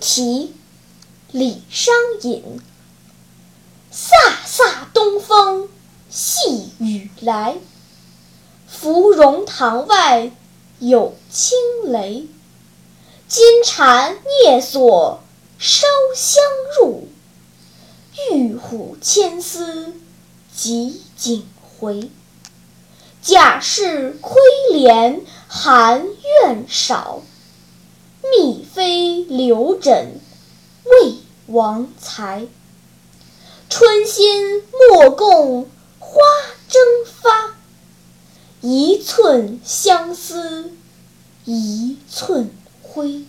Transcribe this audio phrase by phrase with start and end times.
[0.00, 0.54] 题，
[1.32, 2.60] 李商隐。
[3.92, 4.10] 飒
[4.46, 5.68] 飒东风
[6.10, 7.56] 细雨来，
[8.66, 10.30] 芙蓉塘外
[10.80, 12.26] 有轻雷。
[13.28, 15.22] 金蝉蹑锁
[15.58, 16.42] 烧香
[16.78, 17.08] 入，
[18.32, 19.94] 玉虎牵丝
[20.56, 22.10] 汲井回。
[23.22, 24.36] 贾氏窥
[24.72, 26.04] 帘寒
[26.42, 27.22] 怨少，
[28.74, 30.18] 非刘枕
[30.82, 31.14] 未
[31.46, 32.48] 王才。
[33.70, 35.70] 春心莫共
[36.00, 36.18] 花
[36.68, 37.54] 争发，
[38.60, 40.72] 一寸相思
[41.44, 42.50] 一寸
[42.82, 43.24] 灰。